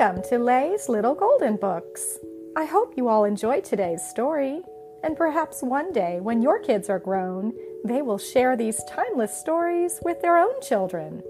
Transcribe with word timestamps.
Welcome 0.00 0.22
to 0.30 0.38
Lay's 0.38 0.88
Little 0.88 1.14
Golden 1.14 1.56
Books. 1.56 2.16
I 2.56 2.64
hope 2.64 2.96
you 2.96 3.08
all 3.08 3.24
enjoyed 3.24 3.64
today's 3.64 4.02
story, 4.02 4.62
and 5.04 5.14
perhaps 5.14 5.62
one 5.62 5.92
day 5.92 6.20
when 6.20 6.40
your 6.40 6.58
kids 6.58 6.88
are 6.88 6.98
grown, 6.98 7.52
they 7.84 8.00
will 8.00 8.16
share 8.16 8.56
these 8.56 8.82
timeless 8.84 9.38
stories 9.38 10.00
with 10.02 10.22
their 10.22 10.38
own 10.38 10.58
children. 10.62 11.22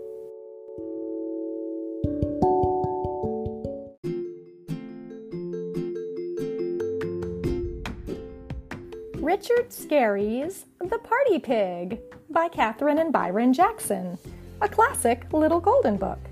Richard 9.17 9.73
Scarry's 9.73 10.67
The 10.79 10.99
Party 10.99 11.41
Pig 11.41 11.99
by 12.31 12.49
Kathryn 12.49 13.01
and 13.01 13.13
Byron 13.13 13.53
Jackson, 13.53 14.17
a 14.61 14.69
classic 14.69 15.27
little 15.33 15.59
golden 15.59 15.97
book. 15.97 16.30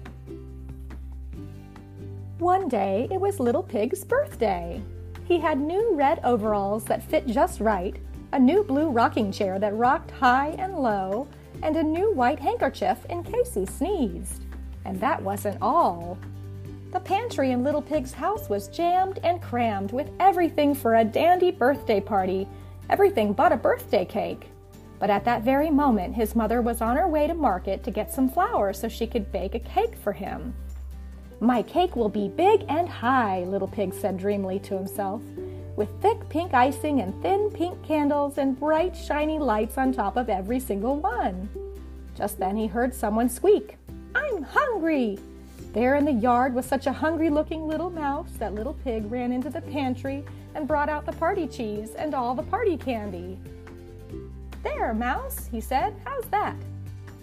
One 2.39 2.69
day 2.69 3.09
it 3.11 3.21
was 3.21 3.41
Little 3.41 3.65
Pig's 3.65 4.05
birthday. 4.05 4.81
He 5.25 5.41
had 5.41 5.59
new 5.59 5.97
red 5.97 6.21
overalls 6.23 6.85
that 6.85 7.03
fit 7.03 7.27
just 7.27 7.59
right, 7.59 7.97
a 8.33 8.39
new 8.39 8.63
blue 8.63 8.91
rocking 8.91 9.33
chair 9.33 9.59
that 9.59 9.75
rocked 9.75 10.13
high 10.13 10.51
and 10.51 10.79
low, 10.79 11.27
and 11.65 11.75
a 11.75 11.83
new 11.83 12.13
white 12.13 12.39
handkerchief 12.39 13.05
in 13.07 13.25
case 13.25 13.55
he 13.55 13.67
sneezed. 13.67 14.45
And 14.85 15.01
that 15.01 15.21
wasn't 15.21 15.59
all. 15.61 16.17
The 16.93 17.01
pantry 17.01 17.51
in 17.51 17.65
Little 17.65 17.83
Pig's 17.83 18.13
house 18.13 18.49
was 18.49 18.69
jammed 18.69 19.19
and 19.25 19.43
crammed 19.43 19.91
with 19.91 20.09
everything 20.21 20.77
for 20.77 20.95
a 20.95 21.05
dandy 21.05 21.51
birthday 21.51 22.01
party, 22.01 22.47
everything 22.89 23.33
but 23.33 23.51
a 23.51 23.57
birthday 23.57 24.05
cake. 24.05 24.47
But 25.01 25.11
at 25.11 25.25
that 25.25 25.43
very 25.43 25.71
moment, 25.71 26.15
his 26.15 26.37
mother 26.37 26.63
was 26.63 26.83
on 26.83 26.97
her 26.99 27.09
way 27.09 27.27
to 27.27 27.35
market 27.35 27.83
to 27.83 27.91
get 27.91 28.13
some 28.13 28.29
flour 28.29 28.73
so 28.73 28.89
she 28.89 29.09
could 29.09 29.33
bake 29.33 29.57
a 29.57 29.61
cake 29.61 29.97
for 29.97 30.13
him. 30.13 30.55
My 31.41 31.63
cake 31.63 31.95
will 31.95 32.09
be 32.09 32.29
big 32.29 32.65
and 32.69 32.89
high, 32.89 33.45
Little 33.45 33.69
Pig 33.69 33.95
said 33.95 34.19
dreamily 34.19 34.59
to 34.61 34.77
himself, 34.77 35.23
with 35.77 35.89
thick 36.03 36.29
pink 36.29 36.53
icing 36.53 37.01
and 37.01 37.15
thin 37.23 37.51
pink 37.51 37.81
candles 37.85 38.39
and 38.39 38.59
bright 38.59 38.97
shiny 38.97 39.39
lights 39.39 39.79
on 39.79 39.93
top 39.93 40.17
of 40.17 40.29
every 40.29 40.59
single 40.59 40.97
one. 40.97 41.49
Just 42.17 42.39
then 42.39 42.57
he 42.57 42.67
heard 42.67 42.93
someone 42.93 43.29
squeak, 43.29 43.77
I'm 44.17 44.43
hungry! 44.43 45.19
There 45.73 45.95
in 45.95 46.05
the 46.05 46.13
yard 46.13 46.55
was 46.55 46.67
such 46.67 46.87
a 46.89 46.93
hungry 46.93 47.31
looking 47.31 47.69
little 47.69 47.91
mouse 47.91 48.33
that 48.39 48.55
Little 48.55 48.75
Pig 48.83 49.11
ran 49.11 49.31
into 49.31 49.51
the 49.51 49.61
pantry 49.61 50.25
and 50.57 50.67
brought 50.67 50.89
out 50.89 51.07
the 51.07 51.13
party 51.13 51.47
cheese 51.47 51.95
and 51.95 52.15
all 52.15 52.35
the 52.35 52.43
party 52.43 52.77
candy. 52.77 53.39
There, 54.65 54.93
Mouse, 54.93 55.47
he 55.53 55.61
said, 55.61 55.95
how's 56.05 56.25
that? 56.27 56.57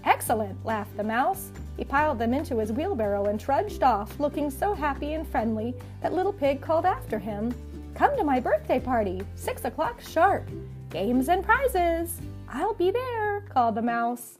Excellent, 0.05 0.63
laughed 0.63 0.95
the 0.95 1.03
mouse. 1.03 1.52
He 1.78 1.84
piled 1.84 2.20
them 2.20 2.34
into 2.34 2.58
his 2.58 2.72
wheelbarrow 2.72 3.26
and 3.26 3.40
trudged 3.40 3.84
off, 3.84 4.20
looking 4.20 4.50
so 4.50 4.73
happy 4.73 5.14
and 5.14 5.28
friendly 5.28 5.76
that 6.02 6.14
Little 6.14 6.34
Pig 6.34 6.62
called 6.62 6.86
after 6.86 7.20
him, 7.20 7.54
Come 7.95 8.17
to 8.17 8.26
my 8.26 8.42
birthday 8.42 8.80
party, 8.80 9.22
six 9.36 9.64
o'clock 9.64 10.02
sharp. 10.02 10.50
Games 10.90 11.30
and 11.30 11.44
prizes. 11.44 12.20
I'll 12.50 12.73
be 12.73 12.92
there, 12.92 13.42
called 13.50 13.76
the 13.76 13.82
mouse. 13.82 14.38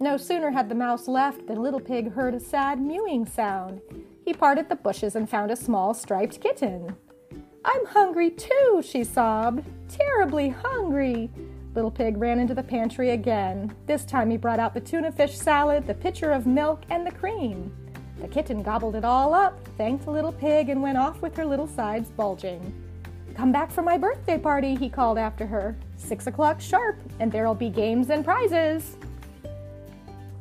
No 0.00 0.16
sooner 0.16 0.50
had 0.50 0.68
the 0.68 0.74
mouse 0.74 1.06
left 1.06 1.46
than 1.46 1.62
Little 1.62 1.80
Pig 1.80 2.12
heard 2.12 2.34
a 2.34 2.40
sad 2.40 2.80
mewing 2.80 3.26
sound. 3.26 3.82
He 4.24 4.32
parted 4.32 4.68
the 4.68 4.76
bushes 4.76 5.16
and 5.16 5.28
found 5.28 5.50
a 5.50 5.56
small 5.56 5.92
striped 5.92 6.40
kitten. 6.40 6.96
I'm 7.64 7.86
hungry 7.86 8.30
too, 8.30 8.82
she 8.82 9.04
sobbed. 9.04 9.64
Terribly 9.88 10.48
hungry. 10.48 11.30
Little 11.74 11.90
Pig 11.90 12.16
ran 12.16 12.40
into 12.40 12.54
the 12.54 12.62
pantry 12.62 13.10
again. 13.10 13.74
This 13.86 14.04
time 14.04 14.30
he 14.30 14.36
brought 14.36 14.58
out 14.58 14.74
the 14.74 14.80
tuna 14.80 15.12
fish 15.12 15.36
salad, 15.36 15.86
the 15.86 15.94
pitcher 15.94 16.30
of 16.30 16.46
milk, 16.46 16.82
and 16.90 17.06
the 17.06 17.12
cream. 17.12 17.72
The 18.20 18.28
kitten 18.28 18.62
gobbled 18.62 18.96
it 18.96 19.04
all 19.04 19.32
up, 19.34 19.58
thanked 19.76 20.08
Little 20.08 20.32
Pig, 20.32 20.70
and 20.70 20.82
went 20.82 20.98
off 20.98 21.22
with 21.22 21.36
her 21.36 21.44
little 21.44 21.68
sides 21.68 22.10
bulging. 22.10 22.74
Come 23.34 23.52
back 23.52 23.70
for 23.70 23.82
my 23.82 23.96
birthday 23.96 24.38
party, 24.38 24.74
he 24.74 24.88
called 24.88 25.18
after 25.18 25.46
her. 25.46 25.76
Six 25.96 26.26
o'clock 26.26 26.60
sharp, 26.60 26.98
and 27.20 27.30
there'll 27.30 27.54
be 27.54 27.68
games 27.68 28.10
and 28.10 28.24
prizes. 28.24 28.96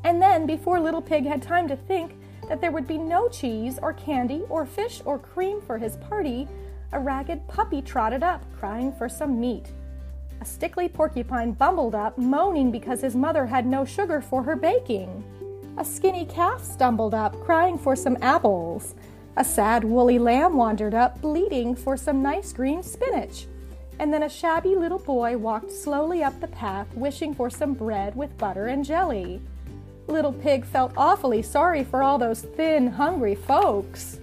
And 0.04 0.20
then, 0.22 0.48
before 0.48 0.80
Little 0.80 1.02
Pig 1.02 1.26
had 1.26 1.42
time 1.42 1.68
to 1.68 1.76
think 1.76 2.16
that 2.50 2.62
there 2.62 2.72
would 2.72 2.88
be 2.88 2.98
no 2.98 3.28
cheese 3.28 3.78
or 3.82 3.94
candy 3.94 4.44
or 4.50 4.66
fish 4.66 5.02
or 5.06 5.20
cream 5.20 5.62
for 5.62 5.78
his 5.78 5.98
party, 5.98 6.48
a 6.94 7.00
ragged 7.00 7.48
puppy 7.48 7.82
trotted 7.82 8.24
up, 8.24 8.44
crying 8.58 8.92
for 8.94 9.10
some 9.10 9.40
meat. 9.40 9.74
Stickly 10.48 10.88
porcupine 10.88 11.52
bumbled 11.52 11.94
up, 11.94 12.18
moaning 12.18 12.72
because 12.72 13.02
his 13.02 13.16
mother 13.16 13.46
had 13.46 13.66
no 13.66 13.84
sugar 13.84 14.22
for 14.22 14.42
her 14.42 14.56
baking. 14.56 15.24
A 15.78 15.86
skinny 15.86 16.26
calf 16.26 16.64
stumbled 16.64 17.14
up, 17.14 17.40
crying 17.42 17.78
for 17.78 17.96
some 17.96 18.18
apples. 18.22 18.96
A 19.36 19.44
sad 19.44 19.84
woolly 19.84 20.18
lamb 20.18 20.56
wandered 20.56 20.96
up, 20.96 21.22
bleating 21.22 21.76
for 21.76 21.96
some 21.98 22.24
nice 22.24 22.54
green 22.54 22.82
spinach. 22.82 23.46
And 24.00 24.12
then 24.12 24.24
a 24.24 24.30
shabby 24.30 24.76
little 24.76 25.00
boy 25.00 25.38
walked 25.38 25.72
slowly 25.72 26.24
up 26.24 26.40
the 26.40 26.48
path, 26.48 26.88
wishing 26.96 27.36
for 27.36 27.50
some 27.50 27.74
bread 27.74 28.16
with 28.16 28.38
butter 28.38 28.68
and 28.68 28.84
jelly. 28.84 29.42
Little 30.08 30.34
Pig 30.34 30.66
felt 30.66 30.94
awfully 30.96 31.42
sorry 31.42 31.84
for 31.84 32.02
all 32.02 32.18
those 32.18 32.42
thin, 32.42 32.88
hungry 32.88 33.36
folks. 33.36 34.22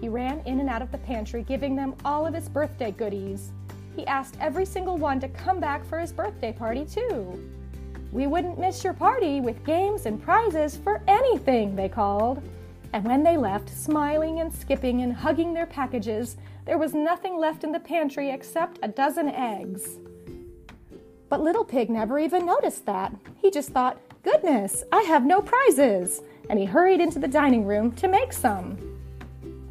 He 0.00 0.08
ran 0.08 0.40
in 0.44 0.60
and 0.60 0.68
out 0.68 0.82
of 0.82 0.92
the 0.92 0.98
pantry, 0.98 1.42
giving 1.42 1.74
them 1.74 1.96
all 2.04 2.26
of 2.26 2.34
his 2.34 2.48
birthday 2.48 2.92
goodies 2.92 3.52
he 3.96 4.06
asked 4.06 4.36
every 4.40 4.66
single 4.66 4.98
one 4.98 5.18
to 5.20 5.28
come 5.28 5.58
back 5.58 5.84
for 5.86 5.98
his 5.98 6.12
birthday 6.12 6.52
party, 6.52 6.84
too. 6.84 7.42
We 8.12 8.26
wouldn't 8.26 8.60
miss 8.60 8.84
your 8.84 8.92
party 8.92 9.40
with 9.40 9.64
games 9.64 10.06
and 10.06 10.22
prizes 10.22 10.76
for 10.76 11.02
anything, 11.08 11.74
they 11.74 11.88
called. 11.88 12.42
And 12.92 13.04
when 13.04 13.22
they 13.22 13.36
left, 13.36 13.68
smiling 13.68 14.40
and 14.40 14.54
skipping 14.54 15.02
and 15.02 15.12
hugging 15.12 15.52
their 15.52 15.66
packages, 15.66 16.36
there 16.64 16.78
was 16.78 16.94
nothing 16.94 17.38
left 17.38 17.64
in 17.64 17.72
the 17.72 17.80
pantry 17.80 18.30
except 18.30 18.78
a 18.82 18.88
dozen 18.88 19.28
eggs. 19.28 19.98
But 21.28 21.42
Little 21.42 21.64
Pig 21.64 21.90
never 21.90 22.18
even 22.18 22.46
noticed 22.46 22.86
that. 22.86 23.14
He 23.40 23.50
just 23.50 23.70
thought, 23.70 24.00
goodness, 24.22 24.84
I 24.92 25.02
have 25.02 25.24
no 25.24 25.40
prizes. 25.40 26.22
And 26.48 26.58
he 26.58 26.64
hurried 26.64 27.00
into 27.00 27.18
the 27.18 27.28
dining 27.28 27.64
room 27.64 27.92
to 27.92 28.08
make 28.08 28.32
some. 28.32 28.78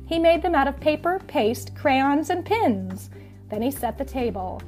He 0.08 0.20
made 0.20 0.42
them 0.42 0.54
out 0.56 0.68
of 0.68 0.80
paper, 0.80 1.22
paste, 1.28 1.76
crayons, 1.76 2.30
and 2.30 2.46
pins. 2.46 3.10
Then 3.50 3.62
he 3.62 3.72
set 3.72 3.98
the 3.98 4.06
table. 4.06 4.62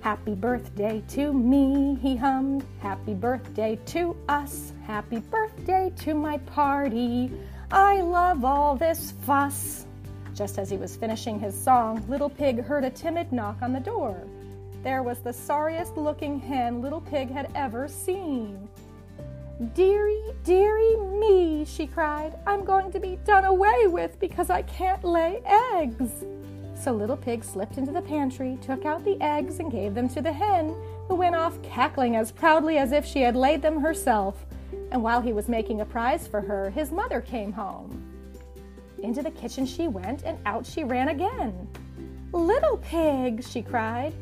Happy 0.00 0.34
birthday 0.34 1.02
to 1.08 1.32
me, 1.32 1.96
he 2.02 2.14
hummed. 2.14 2.64
Happy 2.80 3.14
birthday 3.14 3.78
to 3.86 4.14
us. 4.28 4.74
Happy 4.86 5.20
birthday 5.20 5.90
to 6.00 6.14
my 6.14 6.36
party. 6.38 7.32
I 7.70 8.02
love 8.02 8.44
all 8.44 8.76
this 8.76 9.12
fuss. 9.22 9.86
Just 10.34 10.58
as 10.58 10.68
he 10.68 10.76
was 10.76 10.96
finishing 10.96 11.38
his 11.38 11.58
song, 11.58 12.04
Little 12.06 12.28
Pig 12.28 12.62
heard 12.62 12.84
a 12.84 12.90
timid 12.90 13.32
knock 13.32 13.62
on 13.62 13.72
the 13.72 13.80
door. 13.80 14.20
There 14.82 15.02
was 15.02 15.20
the 15.20 15.32
sorriest 15.32 15.96
looking 15.96 16.38
hen 16.38 16.82
Little 16.82 17.00
Pig 17.00 17.30
had 17.30 17.50
ever 17.54 17.88
seen. 17.88 18.68
Dearie, 19.72 20.34
dearie 20.42 20.96
me, 20.96 21.64
she 21.64 21.86
cried. 21.86 22.36
I'm 22.46 22.64
going 22.64 22.92
to 22.92 23.00
be 23.00 23.16
done 23.24 23.46
away 23.46 23.86
with 23.86 24.20
because 24.20 24.50
I 24.50 24.62
can't 24.62 25.02
lay 25.02 25.40
eggs. 25.46 26.24
So 26.74 26.92
Little 26.92 27.16
Pig 27.16 27.42
slipped 27.44 27.78
into 27.78 27.92
the 27.92 28.02
pantry, 28.02 28.58
took 28.60 28.84
out 28.84 29.04
the 29.04 29.20
eggs, 29.22 29.58
and 29.58 29.72
gave 29.72 29.94
them 29.94 30.08
to 30.10 30.20
the 30.20 30.32
hen, 30.32 30.74
who 31.08 31.14
went 31.14 31.34
off 31.34 31.62
cackling 31.62 32.16
as 32.16 32.32
proudly 32.32 32.78
as 32.78 32.92
if 32.92 33.06
she 33.06 33.20
had 33.22 33.36
laid 33.36 33.62
them 33.62 33.80
herself. 33.80 34.44
And 34.90 35.02
while 35.02 35.20
he 35.20 35.32
was 35.32 35.48
making 35.48 35.80
a 35.80 35.84
prize 35.86 36.26
for 36.26 36.40
her, 36.40 36.70
his 36.70 36.92
mother 36.92 37.20
came 37.20 37.52
home. 37.52 38.02
Into 39.02 39.22
the 39.22 39.30
kitchen 39.30 39.66
she 39.66 39.88
went, 39.88 40.22
and 40.24 40.38
out 40.46 40.66
she 40.66 40.84
ran 40.84 41.08
again. 41.08 41.68
Little 42.32 42.78
Pig, 42.78 43.44
she 43.44 43.62
cried, 43.62 44.14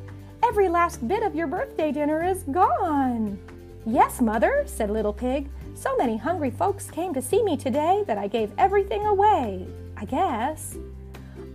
every 0.43 0.69
last 0.69 1.07
bit 1.09 1.23
of 1.23 1.35
your 1.35 1.47
birthday 1.47 1.93
dinner 1.93 2.25
is 2.25 2.43
gone. 2.45 3.39
Yes, 3.87 4.21
Mother, 4.21 4.65
said 4.67 4.91
Little 4.91 5.13
Pig. 5.13 5.49
So 5.75 5.97
many 5.97 6.17
hungry 6.17 6.51
folks 6.51 6.91
came 6.91 7.15
to 7.15 7.23
see 7.23 7.43
me 7.43 7.57
today 7.57 8.05
that 8.07 8.19
I 8.19 8.29
gave 8.29 8.53
everything 8.59 9.07
away, 9.07 9.67
I 9.97 10.05
guess. 10.05 10.77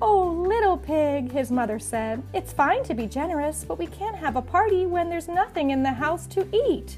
Oh, 0.02 0.28
little 0.48 0.78
pig, 0.78 1.32
his 1.32 1.52
mother 1.52 1.80
said, 1.80 2.22
it's 2.34 2.54
fine 2.54 2.84
to 2.84 2.94
be 2.94 3.08
generous, 3.08 3.66
but 3.68 3.80
we 3.80 3.88
can't 3.88 4.16
have 4.16 4.36
a 4.36 4.42
party 4.42 4.86
when 4.86 5.10
there's 5.10 5.28
nothing 5.28 5.72
in 5.72 5.82
the 5.82 5.92
house 5.92 6.28
to 6.28 6.48
eat. 6.56 6.98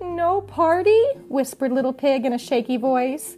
no 0.00 0.40
party? 0.42 1.02
whispered 1.28 1.72
Little 1.72 1.92
Pig 1.92 2.24
in 2.24 2.32
a 2.32 2.38
shaky 2.38 2.76
voice. 2.76 3.36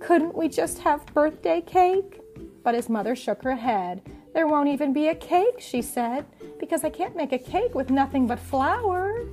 Couldn't 0.00 0.36
we 0.36 0.48
just 0.48 0.78
have 0.80 1.06
birthday 1.14 1.60
cake? 1.60 2.20
But 2.62 2.74
his 2.74 2.88
mother 2.88 3.14
shook 3.14 3.42
her 3.42 3.54
head. 3.54 4.02
There 4.34 4.46
won't 4.46 4.68
even 4.68 4.92
be 4.92 5.08
a 5.08 5.14
cake, 5.14 5.60
she 5.60 5.80
said, 5.80 6.26
because 6.58 6.84
I 6.84 6.90
can't 6.90 7.16
make 7.16 7.32
a 7.32 7.38
cake 7.38 7.74
with 7.74 7.90
nothing 7.90 8.26
but 8.26 8.38
flour. 8.38 9.26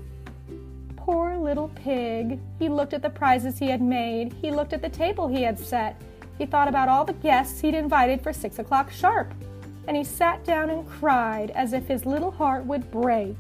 Poor 0.95 1.35
little 1.35 1.69
pig. 1.75 2.39
He 2.59 2.69
looked 2.69 2.94
at 2.94 3.01
the 3.01 3.09
prizes 3.09 3.59
he 3.59 3.68
had 3.68 3.81
made. 3.81 4.31
He 4.33 4.51
looked 4.51 4.71
at 4.71 4.81
the 4.81 4.89
table 4.89 5.27
he 5.27 5.41
had 5.41 5.59
set. 5.59 6.01
He 6.38 6.45
thought 6.45 6.68
about 6.68 6.89
all 6.89 7.06
the 7.06 7.13
guests 7.13 7.62
he'd 7.62 7.75
invited 7.75 8.21
for 8.21 8.33
six 8.33 8.59
o'clock 8.59 8.91
sharp, 8.91 9.33
and 9.88 9.95
he 9.95 10.03
sat 10.03 10.44
down 10.44 10.69
and 10.69 10.88
cried 10.88 11.51
as 11.51 11.74
if 11.74 11.88
his 11.88 12.06
little 12.06 12.31
heart 12.31 12.65
would 12.65 12.89
break. 12.91 13.38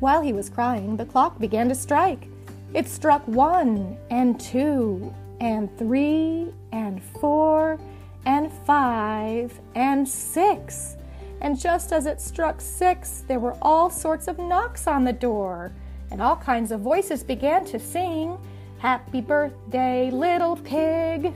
While 0.00 0.22
he 0.22 0.32
was 0.32 0.48
crying, 0.48 0.96
the 0.96 1.04
clock 1.04 1.38
began 1.38 1.68
to 1.68 1.74
strike. 1.74 2.26
It 2.74 2.88
struck 2.88 3.26
one 3.28 3.96
and 4.10 4.40
two 4.40 5.12
and 5.40 5.76
three 5.78 6.52
and 6.72 7.02
four 7.02 7.78
and 8.24 8.50
five 8.64 9.60
and 9.74 10.08
six. 10.08 10.96
And 11.40 11.58
just 11.58 11.92
as 11.92 12.06
it 12.06 12.20
struck 12.20 12.60
six, 12.60 13.24
there 13.26 13.40
were 13.40 13.56
all 13.60 13.90
sorts 13.90 14.28
of 14.28 14.38
knocks 14.38 14.86
on 14.86 15.04
the 15.04 15.12
door, 15.12 15.72
and 16.10 16.22
all 16.22 16.36
kinds 16.36 16.70
of 16.70 16.80
voices 16.80 17.24
began 17.24 17.64
to 17.66 17.78
sing, 17.78 18.38
Happy 18.82 19.20
birthday, 19.20 20.10
little 20.10 20.56
pig! 20.56 21.32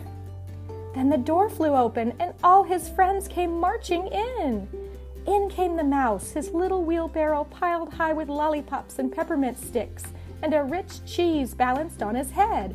Then 0.96 1.08
the 1.08 1.16
door 1.16 1.48
flew 1.48 1.76
open, 1.76 2.12
and 2.18 2.34
all 2.42 2.64
his 2.64 2.88
friends 2.88 3.28
came 3.28 3.60
marching 3.60 4.08
in. 4.08 4.66
In 5.28 5.48
came 5.48 5.76
the 5.76 5.84
mouse, 5.84 6.32
his 6.32 6.50
little 6.50 6.82
wheelbarrow 6.82 7.44
piled 7.44 7.94
high 7.94 8.12
with 8.12 8.28
lollipops 8.28 8.98
and 8.98 9.14
peppermint 9.14 9.58
sticks, 9.58 10.02
and 10.42 10.54
a 10.54 10.64
rich 10.64 11.04
cheese 11.06 11.54
balanced 11.54 12.02
on 12.02 12.16
his 12.16 12.32
head. 12.32 12.74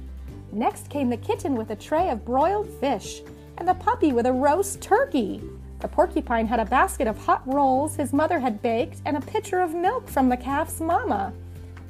Next 0.53 0.89
came 0.89 1.09
the 1.09 1.17
kitten 1.17 1.55
with 1.55 1.71
a 1.71 1.75
tray 1.75 2.07
of 2.07 2.23
broiled 2.23 2.69
fish, 2.79 3.23
and 3.57 3.67
the 3.67 3.73
puppy 3.73 4.13
with 4.13 4.25
a 4.25 4.31
roast 4.31 4.79
turkey. 4.79 5.41
The 5.81 5.89
porcupine 5.89 6.47
had 6.47 6.61
a 6.61 6.65
basket 6.65 7.07
of 7.07 7.17
hot 7.17 7.41
rolls 7.45 7.97
his 7.97 8.13
mother 8.13 8.39
had 8.39 8.61
baked 8.61 9.01
and 9.03 9.17
a 9.17 9.21
pitcher 9.21 9.59
of 9.59 9.75
milk 9.75 10.07
from 10.07 10.29
the 10.29 10.37
calf's 10.37 10.79
mamma. 10.79 11.33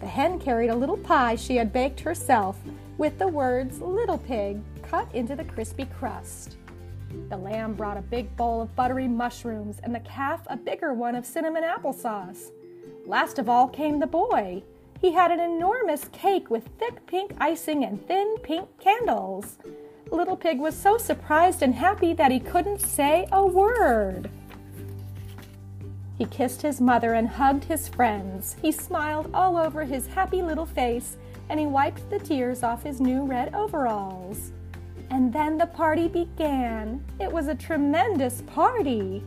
The 0.02 0.08
hen 0.08 0.40
carried 0.40 0.70
a 0.70 0.76
little 0.76 0.98
pie 0.98 1.36
she 1.36 1.56
had 1.56 1.72
baked 1.72 2.00
herself, 2.00 2.58
with 2.98 3.20
the 3.20 3.28
words 3.28 3.82
Little 3.82 4.18
Pig 4.18 4.60
cut 4.82 5.08
into 5.14 5.36
the 5.36 5.44
crispy 5.44 5.86
crust. 5.86 6.58
The 7.30 7.38
lamb 7.38 7.76
brought 7.76 7.98
a 7.98 8.02
big 8.02 8.36
bowl 8.36 8.64
of 8.64 8.76
buttery 8.76 9.08
mushrooms, 9.08 9.80
and 9.84 9.94
the 9.94 10.00
calf 10.00 10.42
a 10.48 10.58
bigger 10.58 10.94
one 10.94 11.16
of 11.16 11.26
cinnamon 11.26 11.64
applesauce. 11.64 12.52
Last 13.06 13.38
of 13.38 13.48
all 13.48 13.68
came 13.68 14.00
the 14.00 14.08
boy. 14.08 14.64
He 15.00 15.12
had 15.12 15.32
an 15.32 15.40
enormous 15.40 16.06
cake 16.12 16.50
with 16.50 16.70
thick 16.80 17.06
pink 17.06 17.36
icing 17.40 17.84
and 17.84 18.06
thin 18.08 18.38
pink 18.42 18.70
candles. 18.80 19.60
Little 20.12 20.36
Pig 20.36 20.60
was 20.60 20.76
so 20.76 20.98
surprised 20.98 21.62
and 21.62 21.76
happy 21.76 22.14
that 22.14 22.32
he 22.32 22.40
couldn't 22.40 22.82
say 22.82 23.28
a 23.32 23.46
word. 23.46 24.30
He 26.22 26.28
kissed 26.28 26.62
his 26.62 26.80
mother 26.80 27.16
and 27.16 27.28
hugged 27.28 27.64
his 27.64 27.88
friends. 27.88 28.56
He 28.62 28.72
smiled 28.72 29.32
all 29.34 29.58
over 29.58 29.84
his 29.84 30.06
happy 30.06 30.44
little 30.44 30.68
face 30.68 31.18
and 31.50 31.60
he 31.60 31.66
wiped 31.66 32.08
the 32.12 32.20
tears 32.20 32.62
off 32.62 32.84
his 32.84 33.02
new 33.02 33.26
red 33.26 33.56
overalls. 33.56 34.52
And 35.10 35.34
then 35.34 35.58
the 35.58 35.66
party 35.66 36.08
began. 36.08 37.04
It 37.20 37.32
was 37.32 37.48
a 37.48 37.56
tremendous 37.56 38.44
party. 38.44 39.24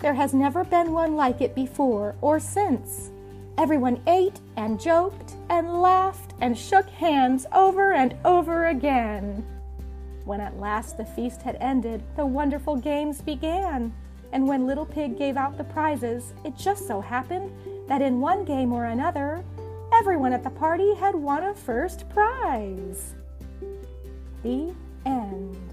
There 0.00 0.12
has 0.12 0.34
never 0.34 0.62
been 0.62 0.92
one 0.92 1.16
like 1.16 1.40
it 1.40 1.54
before 1.54 2.16
or 2.20 2.38
since. 2.38 3.10
Everyone 3.56 4.02
ate 4.06 4.38
and 4.58 4.78
joked 4.78 5.36
and 5.48 5.80
laughed 5.80 6.34
and 6.42 6.58
shook 6.58 6.90
hands 6.90 7.46
over 7.54 7.94
and 7.94 8.14
over 8.26 8.66
again. 8.66 9.42
When 10.26 10.42
at 10.42 10.60
last 10.60 10.98
the 10.98 11.06
feast 11.06 11.40
had 11.40 11.56
ended, 11.62 12.02
the 12.14 12.26
wonderful 12.26 12.76
games 12.76 13.22
began. 13.22 13.94
And 14.32 14.46
when 14.46 14.66
Little 14.66 14.86
Pig 14.86 15.18
gave 15.18 15.36
out 15.36 15.56
the 15.56 15.64
prizes, 15.64 16.34
it 16.44 16.56
just 16.56 16.86
so 16.86 17.00
happened 17.00 17.50
that 17.88 18.02
in 18.02 18.20
one 18.20 18.44
game 18.44 18.72
or 18.72 18.86
another, 18.86 19.44
everyone 19.92 20.32
at 20.32 20.44
the 20.44 20.50
party 20.50 20.94
had 20.94 21.14
won 21.14 21.44
a 21.44 21.54
first 21.54 22.08
prize. 22.08 23.14
The 24.42 24.74
end. 25.04 25.65